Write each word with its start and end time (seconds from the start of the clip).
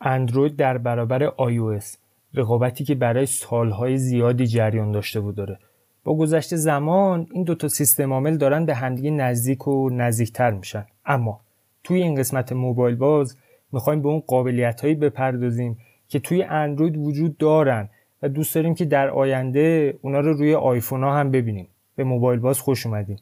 اندروید 0.00 0.56
در 0.56 0.78
برابر 0.78 1.28
iOS 1.28 1.96
رقابتی 2.34 2.84
که 2.84 2.94
برای 2.94 3.26
سالهای 3.26 3.98
زیادی 3.98 4.46
جریان 4.46 4.92
داشته 4.92 5.20
و 5.20 5.32
داره. 5.32 5.58
با 6.04 6.16
گذشت 6.16 6.56
زمان 6.56 7.26
این 7.32 7.44
دوتا 7.44 7.68
سیستم 7.68 8.12
عامل 8.12 8.36
دارن 8.36 8.66
به 8.66 8.74
همدیگه 8.74 9.10
نزدیک 9.10 9.68
و 9.68 9.90
نزدیکتر 9.90 10.50
میشن. 10.50 10.86
اما 11.06 11.40
توی 11.84 12.02
این 12.02 12.14
قسمت 12.14 12.52
موبایل 12.52 12.96
باز 12.96 13.36
می‌خوایم 13.72 14.02
به 14.02 14.08
اون 14.08 14.22
قابلیت 14.26 14.80
هایی 14.80 14.94
بپردازیم 14.94 15.78
که 16.08 16.18
توی 16.18 16.42
اندروید 16.42 16.96
وجود 16.96 17.36
دارن 17.36 17.88
و 18.22 18.28
دوست 18.28 18.54
داریم 18.54 18.74
که 18.74 18.84
در 18.84 19.10
آینده 19.10 19.98
اونا 20.02 20.20
رو 20.20 20.32
روی 20.32 20.54
آیفون 20.54 21.02
ها 21.02 21.18
هم 21.18 21.30
ببینیم. 21.30 21.68
به 21.96 22.04
موبایل 22.04 22.40
باز 22.40 22.60
خوش 22.60 22.86
اومدیم 22.86 23.18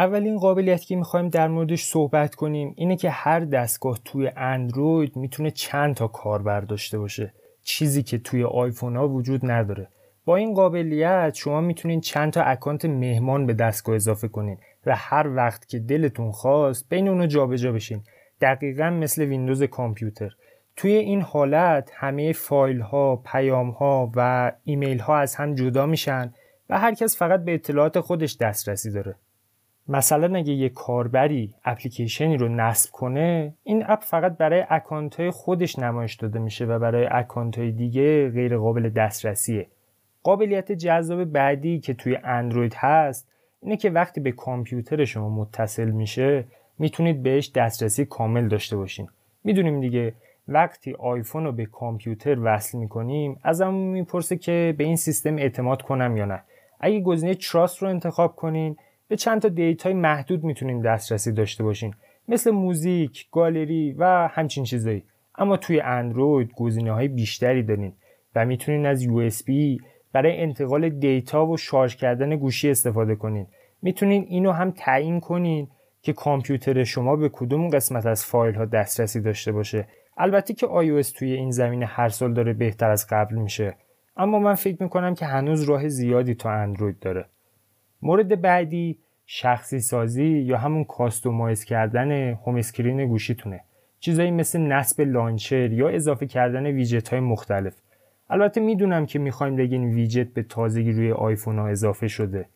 اولین 0.00 0.38
قابلیت 0.38 0.80
که 0.80 0.96
می‌خوایم 0.96 1.28
در 1.28 1.48
موردش 1.48 1.84
صحبت 1.84 2.34
کنیم 2.34 2.74
اینه 2.76 2.96
که 2.96 3.10
هر 3.10 3.40
دستگاه 3.40 3.98
توی 4.04 4.30
اندروید 4.36 5.16
می‌تونه 5.16 5.50
چند 5.50 5.94
تا 5.94 6.08
کاربر 6.08 6.60
داشته 6.60 6.98
باشه. 6.98 7.32
چیزی 7.62 8.02
که 8.02 8.18
توی 8.18 8.44
آیفون 8.44 8.96
ها 8.96 9.08
وجود 9.08 9.50
نداره. 9.50 9.88
با 10.24 10.36
این 10.36 10.54
قابلیت 10.54 11.34
شما 11.34 11.60
می‌تونین 11.60 12.00
چند 12.00 12.32
تا 12.32 12.42
account 12.42 12.84
مهمان 12.84 13.46
به 13.46 13.54
دستگاه 13.54 13.96
اضافه 13.96 14.28
کنین 14.28 14.58
و 14.86 14.96
هر 14.96 15.36
وقت 15.36 15.68
که 15.68 15.78
دلتون 15.78 16.32
خواست 16.32 16.88
بین 16.88 17.08
اونا 17.08 17.26
جابجا 17.26 17.72
بشین. 17.72 18.02
دقیقا 18.40 18.90
مثل 18.90 19.24
ویندوز 19.24 19.62
کامپیوتر. 19.62 20.30
توی 20.76 20.92
این 20.92 21.22
حالت 21.22 21.90
همه 21.94 22.32
فایل 22.32 22.80
ها، 22.80 23.16
پیام 23.16 23.70
ها 23.70 24.12
و 24.16 24.52
ایمیل 24.64 24.98
ها 24.98 25.16
از 25.16 25.34
هم 25.34 25.54
جدا 25.54 25.86
میشن 25.86 26.34
و 26.70 26.78
هر 26.78 26.94
کس 26.94 27.16
فقط 27.16 27.44
به 27.44 27.54
اطلاعات 27.54 28.00
خودش 28.00 28.36
دسترسی 28.36 28.90
داره. 28.90 29.14
مثلا 29.90 30.38
اگه 30.38 30.52
یه 30.52 30.68
کاربری 30.68 31.54
اپلیکیشنی 31.64 32.36
رو 32.36 32.48
نصب 32.48 32.90
کنه 32.92 33.54
این 33.64 33.84
app 33.88 34.00
فقط 34.02 34.36
برای 34.36 34.64
account 34.68 35.20
های 35.20 35.30
خودش 35.30 35.78
نمایش 35.78 36.14
داده 36.14 36.38
میشه 36.38 36.64
و 36.64 36.78
برای 36.78 37.08
account 37.10 37.58
های 37.58 37.72
دیگه 37.72 38.30
غیر 38.30 38.56
قابل 38.58 38.88
دسترسیه. 38.88 39.66
قابلیت 40.22 40.72
جذاب 40.72 41.24
بعدی 41.24 41.80
که 41.80 41.94
توی 41.94 42.18
اندروید 42.24 42.74
هست 42.76 43.28
اینه 43.62 43.76
که 43.76 43.90
وقتی 43.90 44.20
به 44.20 44.32
کامپیوتر 44.32 45.04
شما 45.04 45.30
متصل 45.30 45.90
میشه 45.90 46.44
می‌تونید 46.78 47.22
بهش 47.22 47.52
دسترسی 47.54 48.04
کامل 48.04 48.48
داشته 48.48 48.76
باشین. 48.76 49.08
می‌دونیم 49.44 49.80
دیگه 49.80 50.14
وقتی 50.48 50.94
آیفون 50.98 51.44
رو 51.44 51.52
به 51.52 51.66
کامپیوتر 51.66 52.38
وصل 52.42 52.78
می‌کنیم 52.78 53.40
ازمون 53.42 53.88
می‌پرسه 53.88 54.36
که 54.36 54.74
به 54.78 54.84
این 54.84 54.96
سیستم 54.96 55.36
اعتماد 55.36 55.82
کنم 55.82 56.16
یا 56.16 56.24
نه. 56.24 56.42
اگه 56.80 57.00
گزینه 57.00 57.34
trust 57.34 57.82
رو 57.82 57.88
انتخاب 57.88 58.36
کنین 58.36 58.76
به 59.10 59.16
چند 59.16 59.42
تا 59.42 59.48
data 59.48 59.85
ی 59.85 59.94
محدود 59.94 60.44
می‌تونین 60.44 60.80
دسترسی 60.80 61.32
داشته 61.32 61.64
باشین 61.64 61.94
مثل 62.28 62.50
موزیک، 62.50 63.28
گالری 63.32 63.92
و 63.98 64.28
همچین 64.32 64.64
چیزایی. 64.64 65.04
اما 65.38 65.56
توی 65.56 65.80
اندروید 65.80 66.52
گزینه 66.56 66.92
های 66.92 67.08
بیشتری 67.08 67.62
دارین 67.62 67.92
و 68.34 68.44
می‌تونین 68.44 68.86
از 68.86 69.04
USB 69.04 69.50
برای 70.12 70.40
انتقال 70.40 70.88
data 70.88 71.46
و 71.46 71.56
شارژ 71.56 71.96
کردن 71.96 72.36
گوشی 72.36 72.70
استفاده 72.70 73.14
کنین. 73.14 73.46
می‌تونین 73.82 74.24
اینو 74.28 74.52
هم 74.52 74.70
تعیین 74.70 75.20
کنین 75.20 75.68
که 76.02 76.12
کامپیوتر 76.12 76.84
شما 76.84 77.16
به 77.16 77.28
کدوم 77.28 77.68
قسمت 77.68 78.06
از 78.06 78.24
فایل 78.24 78.54
ها 78.54 78.64
دسترسی 78.64 79.20
داشته 79.20 79.52
باشه. 79.52 79.88
البته 80.16 80.54
که 80.54 80.66
iOS 80.66 81.06
توی 81.06 81.32
این 81.32 81.50
زمینه 81.50 81.86
هر 81.86 82.08
سال 82.08 82.34
داره 82.34 82.52
بهتر 82.52 82.90
از 82.90 83.06
قبل 83.10 83.34
میشه. 83.34 83.74
اما 84.16 84.38
من 84.38 84.54
فکر 84.54 84.82
می‌کنم 84.82 85.14
که 85.14 85.26
هنوز 85.26 85.62
راه 85.62 85.88
زیادی 85.88 86.34
تا 86.34 86.50
اندروید 86.50 86.98
داره. 86.98 87.24
مورد 88.02 88.40
بعدی 88.40 88.98
شخصی 89.26 89.80
سازی 89.80 90.26
یا 90.26 90.58
همون 90.58 90.84
customize 90.84 91.64
کردن 91.64 92.32
home 92.32 92.56
screen 92.56 93.06
گوشیتونه. 93.06 93.60
چیزایی 94.00 94.30
مثل 94.30 94.60
نصب 94.60 95.00
launcher 95.00 95.72
یا 95.72 95.88
اضافه 95.88 96.26
کردن 96.26 96.66
ویجت 96.66 97.08
های 97.08 97.20
مختلف. 97.20 97.74
البته 98.30 98.60
می‌دونم 98.60 99.06
که 99.06 99.18
می‌خواین 99.18 99.56
بگین 99.56 99.84
widget 99.84 100.28
به 100.28 100.42
تازگی 100.42 100.92
روی 100.92 101.12
آیفون 101.12 101.58
ها 101.58 101.68
اضافه 101.68 102.08
شده. 102.08 102.46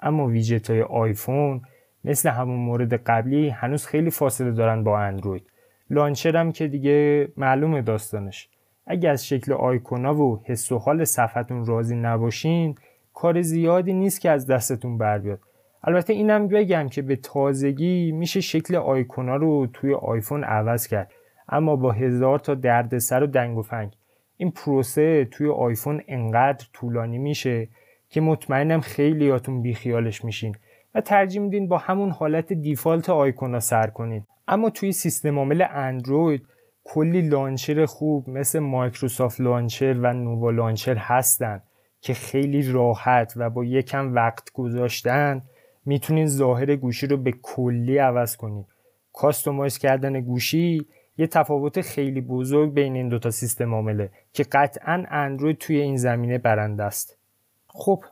اما 0.00 0.26
ویجت 0.26 0.70
های 0.70 0.82
آیفون 0.82 1.62
مثل 2.04 2.28
همون 2.28 2.58
مورد 2.58 2.94
قبلی 2.94 3.48
هنوز 3.48 3.86
خیلی 3.86 4.10
فاصله 4.10 4.50
دارن 4.50 4.84
با 4.84 4.98
اندروید. 5.00 5.42
launcher 5.90 6.36
هم 6.36 6.52
که 6.52 6.68
دیگه 6.68 7.28
معلومه 7.36 7.82
داستانش. 7.82 8.48
اگه 8.86 9.08
از 9.08 9.26
شکل 9.26 9.52
آیکونا 9.52 10.14
و 10.14 10.42
حس 10.44 10.72
و 10.72 10.78
حال 10.78 11.04
صفحتون 11.04 11.66
راضی 11.66 11.96
نباشین 11.96 12.74
کار 13.14 13.42
زیادی 13.42 13.92
نیست 13.92 14.20
که 14.20 14.30
از 14.30 14.46
دستتون 14.46 14.98
بر 14.98 15.18
بیاد. 15.18 15.40
البته 15.84 16.12
اینم 16.12 16.48
بگم 16.48 16.88
که 16.88 17.02
به 17.02 17.16
تازگی 17.16 18.12
میشه 18.12 18.40
شکل 18.40 18.76
آیکونا 18.76 19.36
رو 19.36 19.66
توی 19.72 19.94
آیفون 19.94 20.44
عوض 20.44 20.86
کرد. 20.86 21.12
اما 21.48 21.76
با 21.76 21.92
هزار 21.92 22.38
تا 22.38 22.54
دردسر 22.54 23.22
و 23.22 23.26
دنگ 23.26 23.58
و 23.58 23.62
فنگ. 23.62 23.92
این 24.36 24.50
پروسه 24.50 25.24
توی 25.24 25.50
آیفون 25.50 26.02
انقدر 26.08 26.66
طولانی 26.72 27.18
میشه 27.18 27.68
که 28.08 28.20
مطمئنم 28.20 28.80
خیلیاتون 28.80 29.62
بیخیالش 29.62 30.24
میشین 30.24 30.54
و 30.94 31.00
ترجیح 31.00 31.42
میدین 31.42 31.68
با 31.68 31.78
همون 31.78 32.10
حالت 32.10 32.52
دیفالت 32.52 33.10
آیکونا 33.10 33.60
سر 33.60 33.86
کنین. 33.86 34.24
اما 34.48 34.70
توی 34.70 34.92
سیستم 34.92 35.38
عامل 35.38 35.64
اندروید 35.70 36.46
کلی 36.84 37.22
launcher 37.22 37.86
خوب 37.86 38.30
مثل 38.30 38.58
Microsoft 38.58 39.40
Launcher 39.40 39.92
و 39.92 40.12
Nova 40.12 40.50
Launcher 40.50 40.96
هستن. 40.96 41.62
که 42.02 42.14
خیلی 42.14 42.72
راحت 42.72 43.32
و 43.36 43.50
با 43.50 43.64
یکم 43.64 44.14
وقت 44.14 44.52
گذاشتن 44.52 45.42
می‌تونین 45.84 46.26
ظاهر 46.26 46.76
گوشی 46.76 47.06
رو 47.06 47.16
به 47.16 47.32
کلی 47.42 47.98
عوض 47.98 48.36
کنید 48.36 48.66
customize 49.12 49.78
کردن 49.78 50.20
گوشی 50.20 50.86
یه 51.16 51.26
تفاوت 51.26 51.80
خیلی 51.80 52.20
بزرگ 52.20 52.72
بین 52.72 52.96
این 52.96 53.08
دوتا 53.08 53.30
سیستم 53.30 53.74
عامله 53.74 54.10
که 54.32 54.42
قطعا 54.42 55.04
اندروید 55.10 55.58
توی 55.58 55.80
این 55.80 55.96
زمینه 55.96 56.38
برنده 56.38 56.82
است. 56.82 57.18
خب 57.66 58.04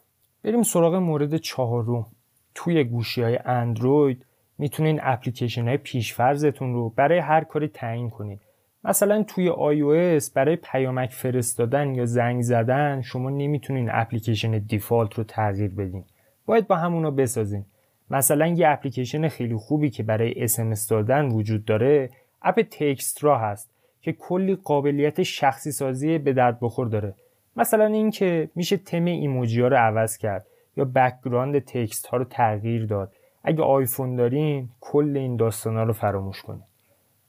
بریم 0.45 0.63
سراغ 0.63 0.95
مورد 0.95 1.37
چهارم. 1.37 2.07
توی 2.55 2.85
گوشی 2.85 3.23
های 3.23 3.39
اندروید 3.45 4.27
می‌تونین 4.59 5.01
اپلیکیشن 5.03 5.69
های 5.69 5.77
پیشفرزتون 5.77 6.73
رو 6.73 6.89
برای 6.89 7.19
هر 7.19 7.45
کاری 7.45 7.69
تعیین 7.69 8.11
کنید 8.11 8.41
مثلا 8.85 9.23
توی 9.23 9.51
iOS 9.51 10.33
برای 10.35 10.57
پیامک 10.57 11.11
فرستادن 11.11 11.95
یا 11.95 12.05
زنگ 12.05 12.43
زدن 12.43 13.01
شما 13.01 13.31
نمی‌تونین 13.31 13.89
اپلیکیشن 13.93 14.59
دیفالت 14.59 15.15
رو 15.15 15.25
تغییر 15.25 15.71
بدین. 15.71 16.05
باید 16.47 16.67
با 16.67 16.77
همونو 16.77 17.11
بسازین. 17.11 17.65
مثلا 18.11 18.47
یه 18.47 18.69
اپلیکیشن 18.69 19.29
خیلی 19.29 19.57
خوبی 19.57 19.91
که 19.91 20.03
برای 20.03 20.45
اسمس 20.45 20.89
دادن 20.89 21.29
وجود 21.29 21.65
داره 21.65 22.11
اپ 22.43 22.61
تکسترا 22.61 23.39
هست 23.39 23.71
که 24.03 24.13
کلی 24.13 24.55
قابلیت 24.55 25.23
شخصی 25.23 25.73
سازی 25.73 26.19
به 26.19 26.33
درد 26.33 26.59
بخور 26.61 26.89
داره. 26.89 27.15
مثلا 27.57 27.87
اینکه 27.87 28.51
میشه 28.55 28.77
تم 28.77 29.05
ایموجی 29.05 29.61
ها 29.61 29.69
رو 29.69 29.77
عوض 29.77 30.17
کرد 30.17 30.47
یا 30.77 30.85
background 30.85 31.59
text 31.59 32.07
ها 32.07 32.17
رو 32.17 32.25
تغییر 32.25 32.87
داد. 32.87 33.13
اگه 33.45 33.63
آیفون 33.63 34.17
دارین 34.17 34.69
کل 34.81 35.17
این 35.17 35.37
داستان 35.37 35.77
ها 35.77 35.83
رو 35.83 35.93
فراموش 35.93 36.43
کنید 36.43 36.70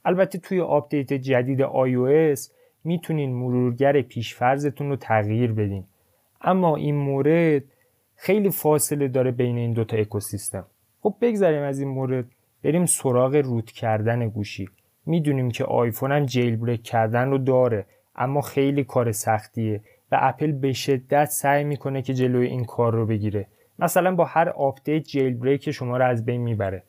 البته 0.05 0.39
توی 0.39 0.61
آپدیت 0.61 1.13
جدید 1.13 1.65
iOS 1.65 2.51
می‌تونین 2.83 3.33
مرورگر 3.33 4.01
پیشفرزتون 4.01 4.89
رو 4.89 4.95
تغییر 4.95 5.51
بدین. 5.51 5.83
اما 6.41 6.75
این 6.75 6.95
مورد 6.95 7.63
خیلی 8.15 8.49
فاصله 8.49 9.07
داره 9.07 9.31
بین 9.31 9.57
این 9.57 9.73
دوتا 9.73 9.97
اکوسیستم. 9.97 10.65
خب 11.01 11.15
بگذریم 11.21 11.61
از 11.61 11.79
این 11.79 11.89
مورد. 11.89 12.25
بریم 12.63 12.85
سراغ 12.85 13.35
root 13.35 13.71
کردن 13.71 14.29
گوشی. 14.29 14.69
می‌دونیم 15.05 15.51
که 15.51 15.65
آیفون 15.65 16.11
هم 16.11 16.25
jailbreak 16.25 16.83
کردن 16.83 17.29
رو 17.29 17.37
داره 17.37 17.85
اما 18.15 18.41
خیلی 18.41 18.83
کار 18.83 19.11
سختیه 19.11 19.81
و 20.11 20.17
اپل 20.21 20.51
به 20.51 20.73
شدت 20.73 21.25
سعی 21.25 21.63
می‌کنه 21.63 22.01
که 22.01 22.13
جلوی 22.13 22.47
این 22.47 22.65
کار 22.65 22.93
رو 22.93 23.05
بگیره. 23.05 23.47
مثلا 23.79 24.15
با 24.15 24.25
هر 24.25 24.49
آپدیت 24.49 25.03
jailbreak 25.03 25.71
شما 25.71 25.97
رو 25.97 26.05
از 26.05 26.25
بین 26.25 26.41
می‌بره. 26.41 26.83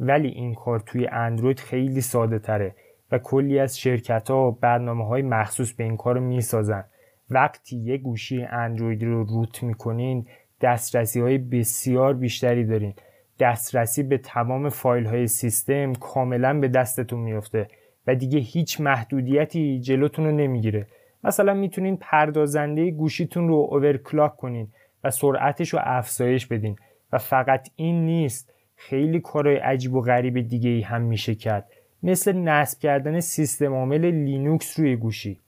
ولی 0.00 0.28
این 0.28 0.54
کار 0.54 0.80
توی 0.80 1.06
اندروید 1.12 1.60
خیلی 1.60 2.00
ساده 2.00 2.38
تره 2.38 2.74
و 3.12 3.18
کلی 3.18 3.58
از 3.58 3.78
شرکت 3.78 4.30
ها 4.30 4.50
برنامه 4.50 5.06
های 5.06 5.22
مخصوص 5.22 5.72
به 5.72 5.84
این 5.84 5.96
کار 5.96 6.14
رو 6.14 6.20
می‌سازن. 6.20 6.84
وقتی 7.30 7.76
یه 7.76 7.98
گوشی 7.98 8.42
اندرویدی 8.42 9.06
رو 9.06 9.24
root 9.24 9.62
می‌کنین 9.62 10.26
دسترسی 10.60 11.20
های 11.20 11.38
بسیار 11.38 12.14
بیشتری 12.14 12.64
دارین. 12.64 12.94
دسترسی 13.40 14.02
به 14.02 14.18
تمام 14.18 14.68
فایل 14.68 15.06
های 15.06 15.26
سیستم 15.26 15.92
کاملا 15.92 16.60
به 16.60 16.68
دستتون 16.68 17.20
میفته 17.20 17.68
و 18.06 18.14
دیگه 18.14 18.38
هیچ 18.38 18.80
محدودیتی 18.80 19.80
جلوتون 19.80 20.24
رو 20.24 20.32
نمی‌گیره. 20.32 20.86
مثلا 21.24 21.54
می‌تونین 21.54 21.96
پردازنده 21.96 22.90
گوشیتون 22.90 23.48
رو 23.48 23.54
overclock 23.70 24.36
کنین 24.36 24.68
و 25.04 25.10
سرعتش 25.10 25.68
رو 25.68 25.78
افزایش 25.82 26.46
بدین 26.46 26.76
و 27.12 27.18
فقط 27.18 27.68
این 27.76 28.04
نیست. 28.04 28.54
خیلی 28.78 29.20
کارهای 29.20 29.56
عجیب 29.56 29.94
و 29.94 30.00
غریب 30.00 30.48
دیگه 30.48 30.70
ای 30.70 30.80
هم 30.80 31.02
میشه 31.02 31.34
کرد. 31.34 31.68
مثل 32.02 32.32
نصب 32.32 32.78
کردن 32.78 33.20
سیستم 33.20 33.74
عامل 33.74 34.04
لینوکس 34.04 34.78
روی 34.78 34.96
گوشی. 34.96 35.40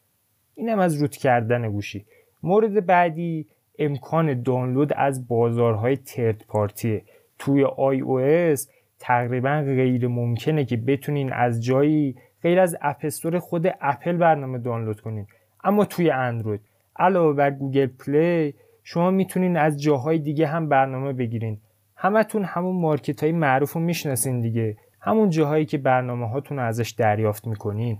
اینم 0.54 0.78
از 0.78 1.02
root 1.02 1.16
کردن 1.16 1.70
گوشی. 1.70 2.04
مورد 2.42 2.86
بعدی 2.86 3.46
امکان 3.78 4.42
دانلود 4.42 4.92
از 4.92 5.28
بازارهای 5.28 5.96
third 5.96 6.44
party 6.48 6.93
ه 6.93 7.02
توی 7.38 7.64
iOS 7.64 8.68
تقریبا 8.98 9.62
غیر 9.66 10.08
ممکنه 10.08 10.64
که 10.64 10.76
بتونین 10.76 11.32
از 11.32 11.64
جایی 11.64 12.16
غیر 12.42 12.60
از 12.60 12.76
App 12.82 13.03
Store 13.03 13.38
خود 13.38 13.66
اپل 13.80 14.16
برنامه 14.16 14.58
دانلود 14.58 15.00
کنین. 15.00 15.26
اما 15.64 15.84
توی 15.84 16.10
اندروید. 16.10 16.60
علاوه 16.96 17.36
بر 17.36 17.50
Google 17.50 17.86
Play 17.86 18.54
شما 18.82 19.10
می‌تونین 19.10 19.56
از 19.56 19.82
جاهای 19.82 20.18
دیگه 20.18 20.46
هم 20.46 20.68
برنامه 20.68 21.12
بگیرین. 21.12 21.58
همتون 22.02 22.44
همون 22.44 22.80
market 22.80 23.22
های 23.22 23.32
معروف 23.32 23.72
رو 23.72 23.80
می‌شناسین 23.80 24.40
دیگه. 24.40 24.76
همون 25.00 25.30
جاهایی 25.30 25.64
که 25.64 25.78
برنامه 25.78 26.28
هاتون 26.28 26.58
ازش 26.58 26.90
دریافت 26.90 27.46
می‌کنین. 27.46 27.98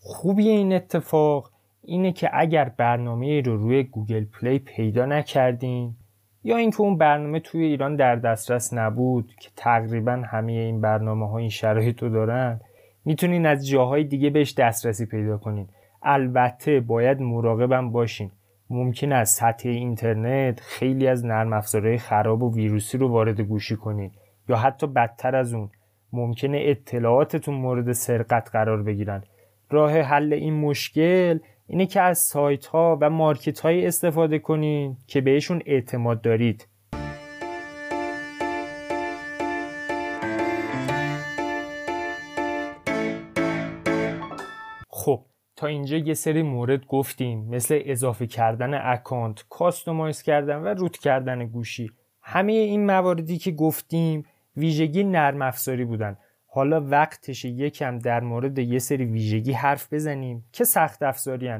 خوبی 0.00 0.48
این 0.48 0.72
اتفاق 0.72 1.50
اینه 1.82 2.12
که 2.12 2.30
اگر 2.32 2.72
برنامه 2.76 3.40
رو 3.40 3.56
روی 3.56 3.82
Google 3.82 4.24
Play 4.24 4.58
پیدا 4.58 5.06
نکردین 5.06 5.94
یا 6.44 6.56
اینکه 6.56 6.80
اون 6.80 6.98
برنامه 6.98 7.40
توی 7.40 7.64
ایران 7.64 7.96
در 7.96 8.16
دسترس 8.16 8.74
نبود 8.74 9.32
که 9.40 9.50
تقریبا 9.56 10.22
همه 10.26 10.52
این 10.52 10.80
برنامه 10.80 11.28
ها 11.28 11.38
این 11.38 11.48
شرایط 11.48 12.02
رو 12.02 12.08
دارن 12.08 12.60
می‌تونین 13.04 13.46
از 13.46 13.68
جاهای 13.68 14.04
دیگه 14.04 14.30
بهش 14.30 14.54
دسترسی 14.54 15.06
پیدا 15.06 15.38
کنین. 15.38 15.68
البته 16.02 16.80
باید 16.80 17.20
مراقبم 17.20 17.90
باشین. 17.90 18.30
ممکن 18.70 19.12
است 19.12 19.40
سطح 19.40 19.68
اینترنت 19.68 20.60
خیلی 20.60 21.06
از 21.06 21.24
نرم 21.24 21.52
افزارهای 21.52 21.98
خراب 21.98 22.42
و 22.42 22.54
ویروسی 22.54 22.98
رو 22.98 23.08
وارد 23.08 23.40
گوشی 23.40 23.76
کنین 23.76 24.10
یا 24.48 24.56
حتی 24.56 24.86
بدتر 24.86 25.36
از 25.36 25.54
اون 25.54 25.70
ممکنه 26.12 26.58
اطلاعاتتون 26.60 27.54
مورد 27.54 27.92
سرقت 27.92 28.50
قرار 28.52 28.82
بگیرن. 28.82 29.22
راه 29.70 29.92
حل 29.92 30.32
این 30.32 30.54
مشکل 30.54 31.38
اینه 31.66 31.86
که 31.86 32.00
از 32.00 32.18
سایت 32.18 32.66
ها 32.66 32.98
و 33.00 33.10
market 33.10 33.60
های 33.60 33.86
استفاده 33.86 34.38
کنین 34.38 34.96
که 35.06 35.20
بهشون 35.20 35.62
اعتماد 35.66 36.20
دارید. 36.20 36.66
تا 45.58 45.66
اینجا 45.66 45.96
یه 45.96 46.14
سری 46.14 46.42
مورد 46.42 46.86
گفتیم 46.86 47.48
مثل 47.50 47.82
اضافه 47.84 48.26
کردن 48.26 48.74
account، 48.74 49.44
customize 49.50 50.22
کردن 50.22 50.56
و 50.56 50.66
root 50.66 50.96
کردن 50.96 51.46
گوشی. 51.46 51.90
همه 52.22 52.52
این 52.52 52.86
مواردی 52.86 53.38
که 53.38 53.50
گفتیم 53.50 54.24
ویژگی 54.56 55.04
نرم 55.04 55.42
افزاری 55.42 55.84
بودن. 55.84 56.16
حالا 56.46 56.80
وقتش 56.80 57.44
یکم 57.44 57.98
در 57.98 58.20
مورد 58.20 58.58
یه 58.58 58.78
سری 58.78 59.04
ویژگی 59.04 59.52
حرف 59.52 59.92
بزنیم 59.92 60.44
که 60.52 60.64
سخت 60.64 61.02
افزاری 61.02 61.50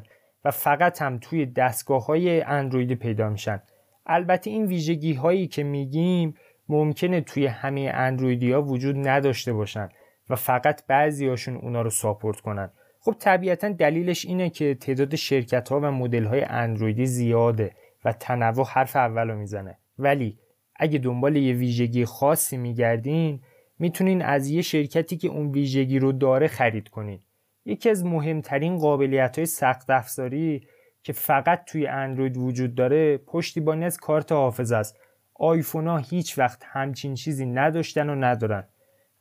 و 0.44 0.50
فقط 0.50 1.02
هم 1.02 1.18
توی 1.18 1.46
دستگاه 1.46 2.06
های 2.06 2.42
اندروید 2.42 2.92
پیدا 2.92 3.28
میشن. 3.28 3.62
البته 4.06 4.50
این 4.50 4.64
ویژگی 4.64 5.14
هایی 5.14 5.46
که 5.46 5.62
میگیم 5.62 6.34
ممکنه 6.68 7.20
توی 7.20 7.46
همه 7.46 7.90
اندرویدی 7.94 8.52
ها 8.52 8.62
وجود 8.62 9.08
نداشته 9.08 9.52
باشن 9.52 9.88
و 10.30 10.36
فقط 10.36 10.86
بعضی 10.86 11.28
هاشون 11.28 11.56
اونا 11.56 11.82
رو 11.82 11.90
ساپورت 11.90 12.40
کنن. 12.40 12.70
خب 13.00 13.16
طبیعتا 13.18 13.68
دلیلش 13.68 14.26
اینه 14.26 14.50
که 14.50 14.74
تعداد 14.74 15.14
شرکت 15.14 15.68
ها 15.68 15.80
و 15.80 15.90
مدل 15.92 16.24
های 16.24 16.42
اندرویدی 16.42 17.06
زیاده 17.06 17.72
و 18.04 18.12
تنوع 18.12 18.66
حرف 18.66 18.96
اول 18.96 19.28
رو 19.28 19.38
می‌زنه. 19.38 19.78
ولی 19.98 20.38
اگه 20.76 20.98
دنبال 20.98 21.36
یه 21.36 21.54
ویژگی 21.54 22.04
خاصی 22.04 22.56
میگردین 22.56 23.40
می‌تونین 23.78 24.22
از 24.22 24.50
یه 24.50 24.62
شرکتی 24.62 25.16
که 25.16 25.28
اون 25.28 25.50
ویژگی 25.50 25.98
رو 25.98 26.12
داره 26.12 26.48
خرید 26.48 26.88
کنین. 26.88 27.20
یکی 27.64 27.90
از 27.90 28.04
مهمترین 28.04 28.78
قابلیت 28.78 29.38
های 29.38 29.46
سخت 29.46 29.90
افزاری 29.90 30.66
که 31.02 31.12
فقط 31.12 31.64
توی 31.64 31.86
اندروید 31.86 32.36
وجود 32.36 32.74
داره 32.74 33.16
پشتیبانی 33.16 33.84
از 33.84 33.96
کارت 33.96 34.32
حافظه 34.32 34.76
است. 34.76 34.98
آیفون 35.34 35.86
ها 35.86 35.96
هیچ 35.96 36.38
وقت 36.38 36.62
همچین 36.64 37.14
چیزی 37.14 37.46
نداشتن 37.46 38.10
و 38.10 38.14
ندارن. 38.14 38.64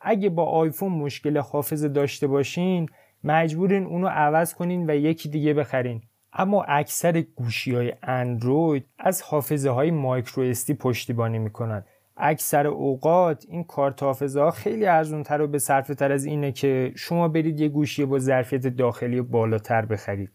اگه 0.01 0.29
با 0.29 0.45
آیفون 0.45 0.91
مشکل 0.91 1.37
حافظه 1.37 1.87
داشته 1.87 2.27
باشین 2.27 2.89
مجبورین 3.23 3.83
اونو 3.83 4.07
عوض 4.07 4.53
کنین 4.53 4.89
و 4.89 4.95
یکی 4.95 5.29
دیگه 5.29 5.53
بخرین. 5.53 6.01
اما 6.33 6.63
اکثر 6.63 7.21
گوشی 7.21 7.75
های 7.75 7.93
اندروید 8.03 8.85
از 8.99 9.21
حافظه 9.21 9.69
های 9.69 9.91
مایکرو 9.91 10.43
استی 10.43 10.73
پشتیبانی 10.73 11.39
می‌کنن. 11.39 11.83
اکثر 12.17 12.67
اوقات 12.67 13.45
این 13.49 13.63
کارت 13.63 14.03
حافظه 14.03 14.41
ها 14.41 14.51
خیلی 14.51 14.85
ارزون 14.85 15.23
تر 15.23 15.41
و 15.41 15.47
به 15.47 15.59
صرفه 15.59 15.95
تر 15.95 16.11
از 16.11 16.25
اینه 16.25 16.51
که 16.51 16.91
شما 16.95 17.27
برید 17.27 17.59
یه 17.59 17.67
گوشی 17.67 18.05
با 18.05 18.19
ظرفیت 18.19 18.67
داخلی 18.67 19.21
بالاتر 19.21 19.85
بخرید. 19.85 20.31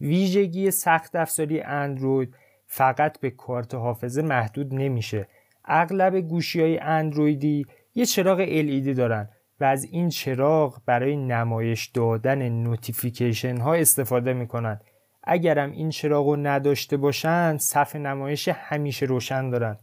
ویژگی 0.00 0.70
سخت 0.70 1.16
افزاری 1.16 1.60
اندروید 1.60 2.34
فقط 2.66 3.20
به 3.20 3.30
کارت 3.30 3.74
حافظه 3.74 4.22
محدود 4.22 4.74
نمیشه. 4.74 5.28
اغلب 5.64 6.20
گوشی 6.20 6.60
های 6.60 6.78
اندرویدی 6.78 7.66
یه 7.94 8.06
چراغ 8.06 8.44
LED 8.44 8.88
دارن. 8.96 9.28
و 9.60 9.64
از 9.64 9.84
این 9.84 10.08
چراغ 10.08 10.80
برای 10.86 11.16
نمایش 11.16 11.86
دادن 11.86 12.48
notification 12.48 13.56
ها 13.56 13.74
استفاده 13.74 14.32
می‌کنن. 14.32 14.80
اگرم 15.22 15.70
این 15.70 15.90
چراغ 15.90 16.26
رو 16.26 16.36
نداشته 16.36 16.96
باشن 16.96 17.56
صفحه 17.56 18.00
نمایش 18.00 18.48
همیشه 18.48 19.06
روشن 19.06 19.50
دارن. 19.50 19.76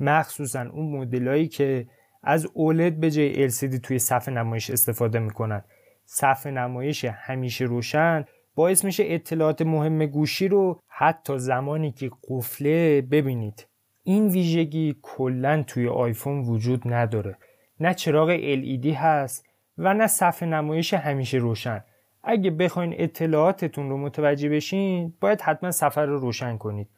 مخصوصا 0.00 0.60
اون 0.70 0.90
مدلایی 0.90 1.48
که 1.48 1.86
از 2.22 2.46
OLED 2.54 3.00
به 3.00 3.10
جای 3.10 3.50
LCD 3.50 3.80
توی 3.80 3.98
صفحه 3.98 4.34
نمایش 4.34 4.70
استفاده 4.70 5.18
می‌کنن. 5.18 5.62
صفحه 6.04 6.52
نمایش 6.52 7.04
همیشه 7.04 7.64
روشن 7.64 8.24
باعث 8.54 8.84
میشه 8.84 9.04
اطلاعات 9.06 9.62
مهم 9.62 10.06
گوشی 10.06 10.48
رو 10.48 10.80
حتی 10.88 11.38
زمانی 11.38 11.92
که 11.92 12.10
قفله 12.28 13.02
ببینید. 13.02 13.66
این 14.02 14.28
ویژگی 14.28 14.96
کلا 15.02 15.62
توی 15.66 15.88
آیفون 15.88 16.40
وجود 16.40 16.82
نداره. 16.84 17.36
نه 17.80 17.94
چراغ 17.94 18.36
LED 18.36 18.86
هست 18.86 19.46
و 19.78 19.94
نه 19.94 20.06
صفحه 20.06 20.48
نمایش 20.48 20.94
همیشه 20.94 21.38
روشن. 21.38 21.84
اگه 22.22 22.50
بخواین 22.50 22.94
اطلاعاتتون 22.98 23.90
رو 23.90 23.98
متوجه 23.98 24.48
بشین 24.48 25.14
باید 25.20 25.40
حتما 25.40 25.70
صفحه 25.70 26.04
رو 26.04 26.18
روشن 26.18 26.56
کنید. 26.56 26.88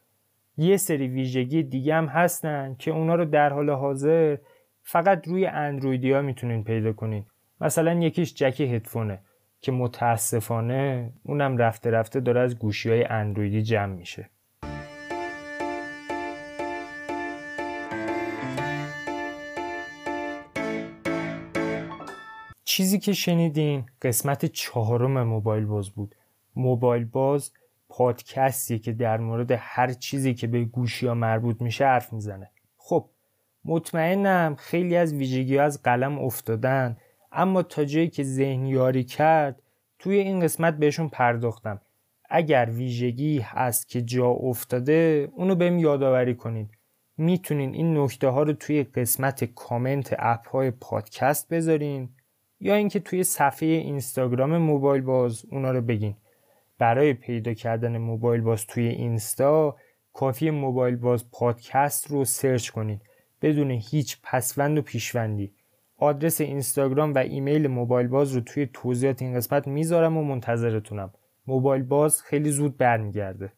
یه 0.56 0.76
سری 0.76 1.08
ویژگی 1.08 1.62
دیگه 1.62 1.94
هم 1.94 2.06
هستن 2.06 2.76
که 2.78 2.90
اونا 2.90 3.14
رو 3.14 3.24
در 3.24 3.52
حال 3.52 3.70
حاضر 3.70 4.36
فقط 4.82 5.28
روی 5.28 5.46
اندرویدی 5.46 6.12
ها 6.12 6.22
می‌تونین 6.22 6.64
پیدا 6.64 6.92
کنین. 6.92 7.24
مثلا 7.60 7.94
یکیش 7.94 8.34
جک 8.34 8.60
هدفونه 8.60 9.18
که 9.60 9.72
متاسفانه 9.72 11.12
اونم 11.22 11.56
رفته 11.56 11.90
رفته 11.90 12.20
داره 12.20 12.40
از 12.40 12.58
گوشی 12.58 12.90
های 12.90 13.04
اندرویدی 13.04 13.62
جمع 13.62 13.94
میشه. 13.94 14.30
چیزی 22.78 22.98
که 22.98 23.12
شنیدین 23.12 23.84
قسمت 24.02 24.44
چهارم 24.44 25.22
موبایل 25.22 25.64
باز 25.64 25.90
بود. 25.90 26.14
موبایل 26.56 27.04
باز 27.04 27.50
پادکستی 27.88 28.78
که 28.78 28.92
در 28.92 29.16
مورد 29.16 29.50
هر 29.58 29.92
چیزی 29.92 30.34
که 30.34 30.46
به 30.46 30.64
گوشی 30.64 31.06
ها 31.06 31.14
مربوط 31.14 31.62
میشه 31.62 31.84
حرف 31.84 32.12
می‌زنه. 32.12 32.50
خب 32.76 33.08
مطمئنم 33.64 34.54
خیلی 34.58 34.96
از 34.96 35.14
ویژگی 35.14 35.58
از 35.58 35.82
قلم 35.82 36.18
افتادن 36.18 36.96
اما 37.32 37.62
تا 37.62 37.84
جایی 37.84 38.08
که 38.08 38.22
ذهن 38.22 38.66
یاری 38.66 39.04
کرد 39.04 39.62
توی 39.98 40.18
این 40.18 40.40
قسمت 40.40 40.76
بهشون 40.76 41.08
پرداختم. 41.08 41.80
اگر 42.30 42.70
ویژگی 42.72 43.38
هست 43.38 43.88
که 43.88 44.02
جا 44.02 44.26
افتاده 44.26 45.28
اونو 45.36 45.54
بهم 45.54 45.78
یادآوری 45.78 46.34
کنید. 46.34 46.70
می‌تونین 47.16 47.74
این 47.74 47.98
نکته 47.98 48.28
ها 48.28 48.42
رو 48.42 48.52
توی 48.52 48.82
قسمت 48.82 49.44
کامنت 49.44 50.16
اپ 50.18 50.48
های 50.48 50.70
پادکست 50.70 51.48
بذارین. 51.48 52.08
یا 52.60 52.74
اینکه 52.74 53.00
توی 53.00 53.24
صفحه 53.24 53.68
اینستاگرام 53.68 54.58
موبایل 54.58 55.02
باز 55.02 55.44
اونا 55.50 55.70
رو 55.70 55.80
بگین. 55.80 56.14
برای 56.78 57.14
پیدا 57.14 57.54
کردن 57.54 57.98
موبایل 57.98 58.40
باز 58.40 58.66
توی 58.66 58.88
اینستا 58.88 59.76
کافی 60.12 60.50
موبایل 60.50 60.96
باز 60.96 61.30
پادکست 61.30 62.10
رو 62.10 62.24
سرچ 62.24 62.70
کنید 62.70 63.02
بدون 63.42 63.70
هیچ 63.70 64.18
پسوند 64.22 64.78
و 64.78 64.82
پیشوندی. 64.82 65.52
آدرس 65.96 66.40
اینستاگرام 66.40 67.14
و 67.14 67.18
ایمیل 67.18 67.66
موبایل 67.66 68.06
باز 68.06 68.32
رو 68.32 68.40
توی 68.40 68.68
توضیحات 68.72 69.22
این 69.22 69.34
قسمت 69.34 69.66
می‌ذارم 69.66 70.16
و 70.16 70.24
منتظرتونم. 70.24 71.12
موبایل 71.46 71.82
باز 71.82 72.22
خیلی 72.22 72.50
زود 72.50 72.76
برمیگرده. 72.76 73.52